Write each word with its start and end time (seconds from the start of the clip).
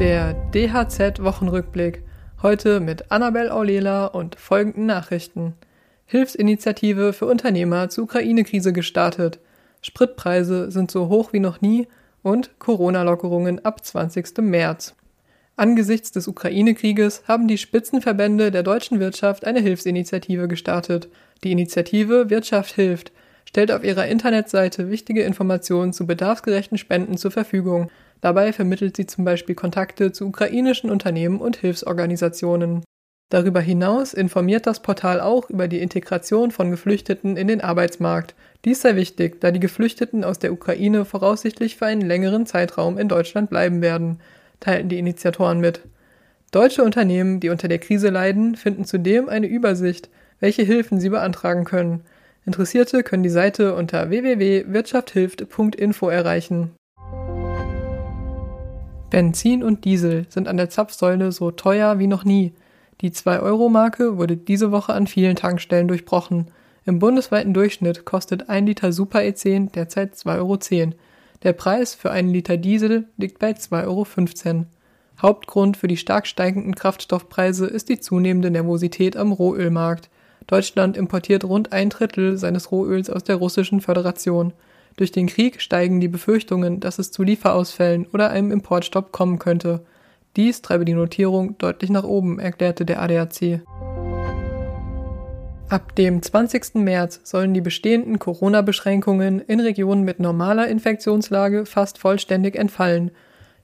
DHZ 0.00 1.22
Wochenrückblick. 1.22 2.02
Heute 2.40 2.80
mit 2.80 3.12
Annabel 3.12 3.50
Aulela 3.50 4.06
und 4.06 4.34
folgenden 4.34 4.86
Nachrichten. 4.86 5.52
Hilfsinitiative 6.06 7.12
für 7.12 7.26
Unternehmer 7.26 7.90
zur 7.90 8.04
Ukraine-Krise 8.04 8.72
gestartet. 8.72 9.40
Spritpreise 9.82 10.70
sind 10.70 10.90
so 10.90 11.10
hoch 11.10 11.34
wie 11.34 11.38
noch 11.38 11.60
nie 11.60 11.86
und 12.22 12.58
Corona-Lockerungen 12.58 13.62
ab 13.62 13.84
20. 13.84 14.38
März. 14.38 14.94
Angesichts 15.56 16.12
des 16.12 16.28
Ukraine-Krieges 16.28 17.24
haben 17.28 17.46
die 17.46 17.58
Spitzenverbände 17.58 18.50
der 18.50 18.62
deutschen 18.62 19.00
Wirtschaft 19.00 19.46
eine 19.46 19.60
Hilfsinitiative 19.60 20.48
gestartet. 20.48 21.10
Die 21.44 21.52
Initiative 21.52 22.30
Wirtschaft 22.30 22.74
hilft 22.74 23.12
stellt 23.50 23.72
auf 23.72 23.82
ihrer 23.82 24.06
Internetseite 24.06 24.90
wichtige 24.90 25.22
Informationen 25.22 25.92
zu 25.92 26.06
bedarfsgerechten 26.06 26.78
Spenden 26.78 27.16
zur 27.16 27.32
Verfügung. 27.32 27.90
Dabei 28.20 28.52
vermittelt 28.52 28.96
sie 28.96 29.06
zum 29.06 29.24
Beispiel 29.24 29.54
Kontakte 29.54 30.12
zu 30.12 30.26
ukrainischen 30.26 30.90
Unternehmen 30.90 31.40
und 31.40 31.56
Hilfsorganisationen. 31.56 32.82
Darüber 33.30 33.60
hinaus 33.60 34.12
informiert 34.12 34.66
das 34.66 34.82
Portal 34.82 35.20
auch 35.20 35.48
über 35.48 35.68
die 35.68 35.78
Integration 35.78 36.50
von 36.50 36.72
Geflüchteten 36.72 37.36
in 37.36 37.46
den 37.46 37.60
Arbeitsmarkt. 37.60 38.34
Dies 38.64 38.82
sei 38.82 38.96
wichtig, 38.96 39.40
da 39.40 39.52
die 39.52 39.60
Geflüchteten 39.60 40.24
aus 40.24 40.40
der 40.40 40.52
Ukraine 40.52 41.04
voraussichtlich 41.04 41.76
für 41.76 41.86
einen 41.86 42.02
längeren 42.02 42.44
Zeitraum 42.44 42.98
in 42.98 43.08
Deutschland 43.08 43.48
bleiben 43.48 43.82
werden, 43.82 44.18
teilten 44.58 44.88
die 44.88 44.98
Initiatoren 44.98 45.60
mit. 45.60 45.82
Deutsche 46.50 46.82
Unternehmen, 46.82 47.38
die 47.38 47.50
unter 47.50 47.68
der 47.68 47.78
Krise 47.78 48.10
leiden, 48.10 48.56
finden 48.56 48.84
zudem 48.84 49.28
eine 49.28 49.46
Übersicht, 49.46 50.10
welche 50.40 50.62
Hilfen 50.62 50.98
sie 50.98 51.10
beantragen 51.10 51.64
können. 51.64 52.02
Interessierte 52.44 53.04
können 53.04 53.22
die 53.22 53.28
Seite 53.28 53.76
unter 53.76 54.10
www.wirtschafthilft.info 54.10 56.08
erreichen. 56.08 56.72
Benzin 59.10 59.62
und 59.62 59.84
Diesel 59.84 60.26
sind 60.28 60.48
an 60.48 60.56
der 60.56 60.70
Zapfsäule 60.70 61.32
so 61.32 61.50
teuer 61.50 61.98
wie 61.98 62.06
noch 62.06 62.24
nie. 62.24 62.52
Die 63.00 63.10
2-Euro-Marke 63.10 64.16
wurde 64.16 64.36
diese 64.36 64.70
Woche 64.70 64.92
an 64.92 65.06
vielen 65.06 65.36
Tankstellen 65.36 65.88
durchbrochen. 65.88 66.46
Im 66.86 66.98
bundesweiten 66.98 67.52
Durchschnitt 67.52 68.04
kostet 68.04 68.48
ein 68.48 68.66
Liter 68.66 68.92
Super 68.92 69.20
E10 69.20 69.72
derzeit 69.72 70.14
2,10 70.14 70.38
Euro. 70.38 70.94
Der 71.42 71.52
Preis 71.52 71.94
für 71.94 72.10
einen 72.10 72.30
Liter 72.30 72.56
Diesel 72.56 73.08
liegt 73.16 73.38
bei 73.38 73.52
2,15 73.52 73.86
Euro. 73.86 74.66
Hauptgrund 75.20 75.76
für 75.76 75.88
die 75.88 75.96
stark 75.96 76.26
steigenden 76.26 76.74
Kraftstoffpreise 76.74 77.66
ist 77.66 77.88
die 77.88 78.00
zunehmende 78.00 78.50
Nervosität 78.50 79.16
am 79.16 79.32
Rohölmarkt. 79.32 80.08
Deutschland 80.46 80.96
importiert 80.96 81.44
rund 81.44 81.72
ein 81.72 81.90
Drittel 81.90 82.38
seines 82.38 82.72
Rohöls 82.72 83.10
aus 83.10 83.24
der 83.24 83.36
Russischen 83.36 83.80
Föderation. 83.80 84.52
Durch 84.96 85.12
den 85.12 85.26
Krieg 85.26 85.60
steigen 85.60 86.00
die 86.00 86.08
Befürchtungen, 86.08 86.80
dass 86.80 86.98
es 86.98 87.10
zu 87.10 87.22
Lieferausfällen 87.22 88.06
oder 88.12 88.30
einem 88.30 88.50
Importstopp 88.50 89.12
kommen 89.12 89.38
könnte. 89.38 89.80
Dies 90.36 90.62
treibe 90.62 90.84
die 90.84 90.94
Notierung 90.94 91.58
deutlich 91.58 91.90
nach 91.90 92.04
oben, 92.04 92.38
erklärte 92.38 92.84
der 92.84 93.02
ADAC. 93.02 93.62
Ab 95.68 95.94
dem 95.94 96.20
20. 96.20 96.74
März 96.74 97.20
sollen 97.22 97.54
die 97.54 97.60
bestehenden 97.60 98.18
Corona-Beschränkungen 98.18 99.40
in 99.40 99.60
Regionen 99.60 100.02
mit 100.02 100.18
normaler 100.18 100.66
Infektionslage 100.66 101.64
fast 101.64 101.98
vollständig 101.98 102.56
entfallen. 102.56 103.12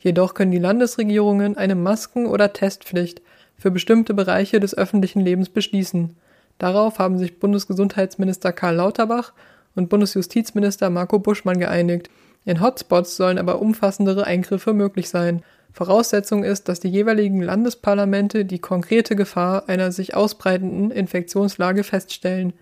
Jedoch 0.00 0.34
können 0.34 0.50
die 0.50 0.58
Landesregierungen 0.58 1.56
eine 1.56 1.76
Masken- 1.76 2.26
oder 2.26 2.52
Testpflicht 2.52 3.22
für 3.56 3.70
bestimmte 3.70 4.14
Bereiche 4.14 4.58
des 4.58 4.76
öffentlichen 4.76 5.20
Lebens 5.20 5.48
beschließen. 5.48 6.16
Darauf 6.58 6.98
haben 6.98 7.18
sich 7.18 7.38
Bundesgesundheitsminister 7.38 8.52
Karl 8.52 8.74
Lauterbach 8.74 9.32
und 9.74 9.88
Bundesjustizminister 9.88 10.90
Marco 10.90 11.18
Buschmann 11.18 11.58
geeinigt. 11.58 12.10
In 12.44 12.60
Hotspots 12.60 13.16
sollen 13.16 13.38
aber 13.38 13.60
umfassendere 13.60 14.24
Eingriffe 14.24 14.72
möglich 14.72 15.08
sein. 15.08 15.42
Voraussetzung 15.72 16.44
ist, 16.44 16.68
dass 16.68 16.80
die 16.80 16.88
jeweiligen 16.88 17.40
Landesparlamente 17.40 18.44
die 18.44 18.58
konkrete 18.58 19.16
Gefahr 19.16 19.68
einer 19.68 19.92
sich 19.92 20.14
ausbreitenden 20.14 20.90
Infektionslage 20.90 21.82
feststellen. 21.84 22.52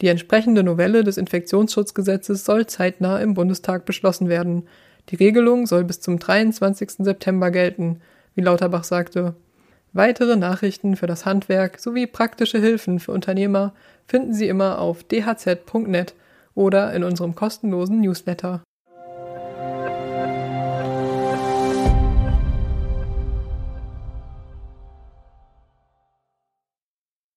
Die 0.00 0.08
entsprechende 0.08 0.62
Novelle 0.62 1.02
des 1.04 1.16
Infektionsschutzgesetzes 1.16 2.44
soll 2.44 2.66
zeitnah 2.66 3.18
im 3.18 3.34
Bundestag 3.34 3.84
beschlossen 3.84 4.28
werden. 4.28 4.68
Die 5.08 5.16
Regelung 5.16 5.66
soll 5.66 5.84
bis 5.84 6.00
zum 6.00 6.18
23. 6.18 6.90
September 6.98 7.50
gelten, 7.50 8.00
wie 8.34 8.42
Lauterbach 8.42 8.84
sagte. 8.84 9.34
Weitere 9.92 10.36
Nachrichten 10.36 10.94
für 10.94 11.08
das 11.08 11.26
Handwerk 11.26 11.80
sowie 11.80 12.06
praktische 12.06 12.58
Hilfen 12.58 13.00
für 13.00 13.10
Unternehmer 13.10 13.74
finden 14.06 14.32
Sie 14.32 14.46
immer 14.46 14.78
auf 14.78 15.02
dhz.net 15.02 16.14
oder 16.54 16.92
in 16.92 17.04
unserem 17.04 17.34
kostenlosen 17.34 18.00
Newsletter. 18.00 18.62